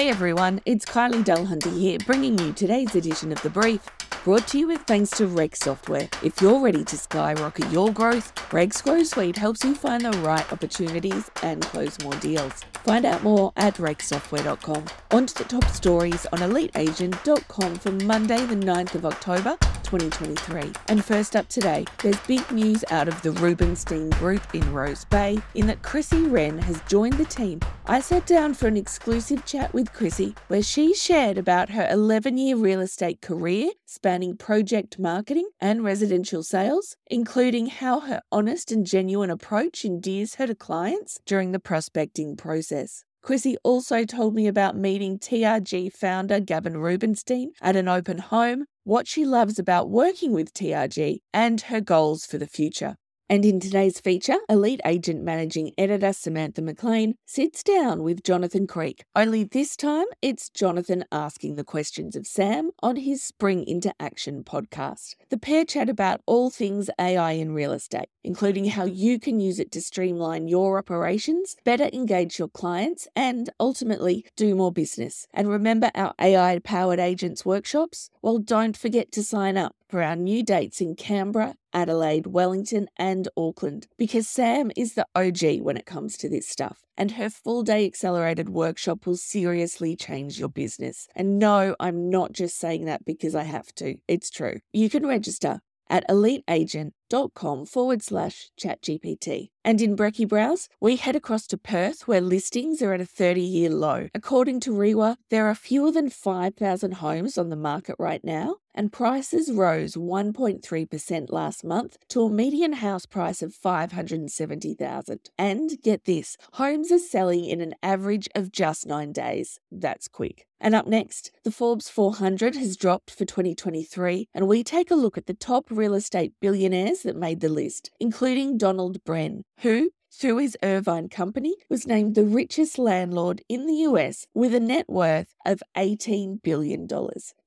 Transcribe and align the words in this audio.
Hey 0.00 0.08
everyone, 0.08 0.62
it's 0.64 0.86
Kylie 0.86 1.22
Dulhunty 1.22 1.78
here, 1.78 1.98
bringing 2.06 2.38
you 2.38 2.54
today's 2.54 2.94
edition 2.94 3.32
of 3.32 3.42
The 3.42 3.50
Brief, 3.50 3.86
brought 4.24 4.48
to 4.48 4.58
you 4.58 4.68
with 4.68 4.80
thanks 4.84 5.10
to 5.10 5.26
Rex 5.26 5.58
Software. 5.58 6.08
If 6.24 6.40
you're 6.40 6.58
ready 6.58 6.84
to 6.84 6.96
skyrocket 6.96 7.70
your 7.70 7.92
growth, 7.92 8.32
Rex's 8.50 8.80
Grow 8.80 9.02
Suite 9.02 9.36
helps 9.36 9.62
you 9.62 9.74
find 9.74 10.02
the 10.02 10.12
right 10.20 10.50
opportunities 10.54 11.30
and 11.42 11.60
close 11.60 12.00
more 12.02 12.14
deals. 12.14 12.62
Find 12.82 13.04
out 13.04 13.22
more 13.22 13.52
at 13.58 13.74
rexsoftware.com. 13.74 14.86
On 15.10 15.26
to 15.26 15.34
the 15.34 15.44
top 15.44 15.66
stories 15.66 16.24
on 16.32 16.38
eliteagent.com 16.38 17.74
for 17.74 17.92
Monday, 17.92 18.46
the 18.46 18.56
9th 18.56 18.94
of 18.94 19.04
October, 19.04 19.58
2023. 19.84 20.72
And 20.88 21.04
first 21.04 21.36
up 21.36 21.48
today, 21.48 21.84
there's 22.02 22.18
big 22.20 22.50
news 22.50 22.84
out 22.90 23.08
of 23.08 23.20
the 23.22 23.32
Rubinstein 23.32 24.10
Group 24.10 24.54
in 24.54 24.72
Rose 24.72 25.04
Bay 25.06 25.38
in 25.54 25.66
that 25.66 25.82
Chrissie 25.82 26.26
Ren 26.26 26.58
has 26.58 26.80
joined 26.88 27.14
the 27.14 27.24
team. 27.24 27.60
I 27.86 28.00
sat 28.00 28.26
down 28.26 28.54
for 28.54 28.68
an 28.68 28.76
exclusive 28.76 29.44
chat 29.44 29.72
with 29.74 29.92
Chrissie 29.92 30.34
where 30.48 30.62
she 30.62 30.94
shared 30.94 31.38
about 31.38 31.70
her 31.70 31.88
11 31.90 32.38
year 32.38 32.56
real 32.56 32.80
estate 32.80 33.20
career 33.20 33.70
spanning 33.86 34.36
project 34.36 34.98
marketing 34.98 35.48
and 35.60 35.82
residential 35.82 36.42
sales, 36.42 36.96
including 37.08 37.66
how 37.66 38.00
her 38.00 38.22
honest 38.30 38.70
and 38.70 38.86
genuine 38.86 39.30
approach 39.30 39.84
endears 39.84 40.36
her 40.36 40.46
to 40.46 40.54
clients 40.54 41.18
during 41.26 41.52
the 41.52 41.58
prospecting 41.58 42.36
process. 42.36 43.04
Chrissie 43.22 43.58
also 43.62 44.04
told 44.04 44.34
me 44.34 44.46
about 44.46 44.76
meeting 44.76 45.18
TRG 45.18 45.92
founder 45.92 46.40
Gavin 46.40 46.78
Rubinstein 46.78 47.52
at 47.60 47.76
an 47.76 47.86
open 47.86 48.18
home, 48.18 48.64
what 48.84 49.06
she 49.06 49.24
loves 49.24 49.58
about 49.58 49.90
working 49.90 50.32
with 50.32 50.54
TRG, 50.54 51.18
and 51.32 51.60
her 51.62 51.80
goals 51.80 52.24
for 52.24 52.38
the 52.38 52.46
future. 52.46 52.96
And 53.30 53.44
in 53.44 53.60
today's 53.60 54.00
feature, 54.00 54.38
Elite 54.48 54.80
Agent 54.84 55.22
Managing 55.22 55.70
Editor 55.78 56.12
Samantha 56.12 56.62
McLean 56.62 57.14
sits 57.26 57.62
down 57.62 58.02
with 58.02 58.24
Jonathan 58.24 58.66
Creek. 58.66 59.04
Only 59.14 59.44
this 59.44 59.76
time, 59.76 60.06
it's 60.20 60.50
Jonathan 60.50 61.04
asking 61.12 61.54
the 61.54 61.62
questions 61.62 62.16
of 62.16 62.26
Sam 62.26 62.72
on 62.82 62.96
his 62.96 63.22
Spring 63.22 63.62
into 63.68 63.94
Action 64.00 64.42
podcast. 64.42 65.14
The 65.28 65.38
pair 65.38 65.64
chat 65.64 65.88
about 65.88 66.22
all 66.26 66.50
things 66.50 66.90
AI 66.98 67.30
in 67.34 67.52
real 67.52 67.70
estate, 67.70 68.08
including 68.24 68.64
how 68.64 68.84
you 68.84 69.20
can 69.20 69.38
use 69.38 69.60
it 69.60 69.70
to 69.70 69.80
streamline 69.80 70.48
your 70.48 70.76
operations, 70.76 71.54
better 71.64 71.88
engage 71.92 72.36
your 72.36 72.48
clients, 72.48 73.06
and 73.14 73.48
ultimately 73.60 74.26
do 74.34 74.56
more 74.56 74.72
business. 74.72 75.28
And 75.32 75.48
remember 75.48 75.92
our 75.94 76.14
AI 76.20 76.58
powered 76.64 76.98
agents 76.98 77.46
workshops? 77.46 78.10
Well, 78.22 78.38
don't 78.38 78.76
forget 78.76 79.12
to 79.12 79.22
sign 79.22 79.56
up 79.56 79.76
for 79.88 80.02
our 80.02 80.16
new 80.16 80.42
dates 80.42 80.80
in 80.80 80.96
Canberra, 80.96 81.54
Adelaide, 81.72 82.26
Wellington, 82.26 82.88
and 82.96 83.28
Auckland 83.36 83.86
because 83.98 84.28
Sam 84.28 84.70
is 84.76 84.94
the 84.94 85.06
OG 85.14 85.62
when 85.62 85.76
it 85.76 85.86
comes 85.86 86.16
to 86.18 86.28
this 86.28 86.48
stuff. 86.48 86.80
And 86.96 87.12
her 87.12 87.30
full 87.30 87.62
day 87.62 87.86
accelerated 87.86 88.48
workshop 88.48 89.06
will 89.06 89.16
seriously 89.16 89.96
change 89.96 90.38
your 90.38 90.48
business. 90.48 91.08
And 91.14 91.38
no, 91.38 91.74
I'm 91.80 92.10
not 92.10 92.32
just 92.32 92.58
saying 92.58 92.84
that 92.86 93.04
because 93.04 93.34
I 93.34 93.44
have 93.44 93.74
to, 93.76 93.96
it's 94.06 94.30
true. 94.30 94.60
You 94.72 94.90
can 94.90 95.06
register 95.06 95.60
at 95.90 96.08
eliteagent.com 96.08 97.66
forward 97.66 98.02
slash 98.02 98.50
chatgpt. 98.58 99.50
And 99.64 99.82
in 99.82 99.96
Brecky 99.96 100.26
Browse, 100.26 100.68
we 100.80 100.96
head 100.96 101.16
across 101.16 101.46
to 101.48 101.58
Perth 101.58 102.08
where 102.08 102.20
listings 102.20 102.80
are 102.80 102.94
at 102.94 103.00
a 103.00 103.06
30 103.06 103.42
year 103.42 103.70
low. 103.70 104.08
According 104.14 104.60
to 104.60 104.70
REIWA, 104.70 105.16
there 105.28 105.46
are 105.48 105.54
fewer 105.54 105.90
than 105.90 106.08
5,000 106.08 106.92
homes 106.92 107.36
on 107.36 107.50
the 107.50 107.56
market 107.56 107.96
right 107.98 108.24
now, 108.24 108.56
and 108.80 108.90
prices 108.90 109.52
rose 109.52 109.92
1.3% 109.94 111.30
last 111.30 111.62
month 111.62 111.98
to 112.08 112.22
a 112.22 112.30
median 112.30 112.72
house 112.72 113.04
price 113.04 113.42
of 113.42 113.52
570,000. 113.52 115.20
And 115.36 115.72
get 115.82 116.06
this, 116.06 116.38
homes 116.54 116.90
are 116.90 116.98
selling 116.98 117.44
in 117.44 117.60
an 117.60 117.74
average 117.82 118.26
of 118.34 118.50
just 118.50 118.86
9 118.86 119.12
days. 119.12 119.60
That's 119.70 120.08
quick. 120.08 120.46
And 120.58 120.74
up 120.74 120.86
next, 120.86 121.30
the 121.44 121.50
Forbes 121.50 121.90
400 121.90 122.56
has 122.56 122.74
dropped 122.74 123.10
for 123.10 123.26
2023, 123.26 124.28
and 124.32 124.48
we 124.48 124.64
take 124.64 124.90
a 124.90 124.94
look 124.94 125.18
at 125.18 125.26
the 125.26 125.34
top 125.34 125.66
real 125.70 125.92
estate 125.92 126.32
billionaires 126.40 127.02
that 127.02 127.16
made 127.16 127.40
the 127.40 127.50
list, 127.50 127.90
including 128.00 128.56
Donald 128.56 129.04
Bren, 129.04 129.42
who, 129.58 129.90
through 130.12 130.38
his 130.38 130.56
Irvine 130.62 131.08
company, 131.08 131.54
was 131.68 131.86
named 131.86 132.14
the 132.14 132.24
richest 132.24 132.78
landlord 132.78 133.42
in 133.48 133.66
the 133.66 133.74
US 133.88 134.26
with 134.34 134.54
a 134.54 134.60
net 134.60 134.88
worth 134.88 135.34
of 135.46 135.62
$18 135.76 136.42
billion. 136.42 136.88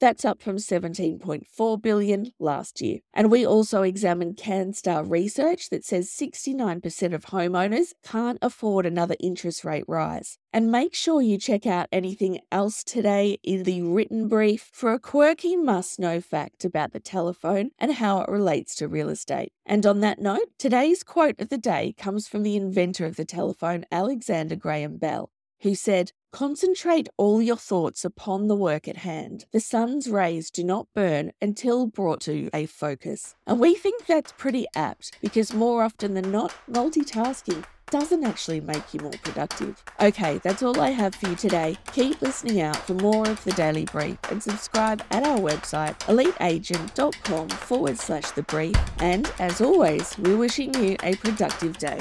That's 0.00 0.24
up 0.24 0.42
from 0.42 0.56
17.4 0.56 1.82
billion 1.82 2.32
last 2.38 2.80
year. 2.80 3.00
And 3.12 3.30
we 3.30 3.46
also 3.46 3.82
examined 3.82 4.36
CanStar 4.36 5.08
research 5.08 5.70
that 5.70 5.84
says 5.84 6.10
69% 6.10 7.14
of 7.14 7.26
homeowners 7.26 7.92
can't 8.02 8.38
afford 8.42 8.86
another 8.86 9.16
interest 9.20 9.64
rate 9.64 9.84
rise. 9.86 10.38
And 10.54 10.70
make 10.70 10.94
sure 10.94 11.22
you 11.22 11.38
check 11.38 11.66
out 11.66 11.88
anything 11.90 12.40
else 12.50 12.84
today 12.84 13.38
in 13.42 13.62
the 13.62 13.80
written 13.82 14.28
brief 14.28 14.68
for 14.72 14.92
a 14.92 14.98
quirky 14.98 15.56
must 15.56 15.98
know 15.98 16.20
fact 16.20 16.64
about 16.64 16.92
the 16.92 17.00
telephone 17.00 17.70
and 17.78 17.94
how 17.94 18.20
it 18.20 18.28
relates 18.28 18.74
to 18.76 18.88
real 18.88 19.08
estate. 19.08 19.52
And 19.64 19.86
on 19.86 20.00
that 20.00 20.18
note, 20.18 20.48
today's 20.58 21.02
quote 21.02 21.40
of 21.40 21.48
the 21.48 21.56
day 21.56 21.94
comes 21.96 22.28
from 22.28 22.42
inventor 22.56 23.06
of 23.06 23.16
the 23.16 23.24
telephone, 23.24 23.84
Alexander 23.90 24.56
Graham 24.56 24.96
Bell, 24.96 25.30
who 25.62 25.74
said, 25.74 26.12
Concentrate 26.32 27.10
all 27.18 27.42
your 27.42 27.56
thoughts 27.56 28.06
upon 28.06 28.48
the 28.48 28.56
work 28.56 28.88
at 28.88 28.98
hand. 28.98 29.44
The 29.52 29.60
sun's 29.60 30.08
rays 30.08 30.50
do 30.50 30.64
not 30.64 30.86
burn 30.94 31.32
until 31.42 31.86
brought 31.86 32.22
to 32.22 32.48
a 32.54 32.64
focus. 32.64 33.34
And 33.46 33.60
we 33.60 33.74
think 33.74 34.06
that's 34.06 34.32
pretty 34.32 34.66
apt 34.74 35.18
because 35.20 35.52
more 35.52 35.82
often 35.82 36.14
than 36.14 36.32
not, 36.32 36.54
multitasking 36.70 37.64
doesn't 37.90 38.24
actually 38.24 38.62
make 38.62 38.94
you 38.94 39.00
more 39.00 39.12
productive. 39.22 39.84
Okay, 40.00 40.38
that's 40.38 40.62
all 40.62 40.80
I 40.80 40.88
have 40.88 41.14
for 41.14 41.28
you 41.28 41.36
today. 41.36 41.76
Keep 41.92 42.22
listening 42.22 42.62
out 42.62 42.78
for 42.78 42.94
more 42.94 43.28
of 43.28 43.44
the 43.44 43.52
Daily 43.52 43.84
Brief 43.84 44.16
and 44.30 44.42
subscribe 44.42 45.04
at 45.10 45.24
our 45.24 45.38
website, 45.38 45.98
eliteagent.com 46.06 47.50
forward 47.50 47.98
slash 47.98 48.30
the 48.30 48.44
brief. 48.44 48.76
And 49.00 49.30
as 49.38 49.60
always, 49.60 50.16
we're 50.18 50.38
wishing 50.38 50.72
you 50.82 50.96
a 51.02 51.14
productive 51.16 51.76
day. 51.76 52.00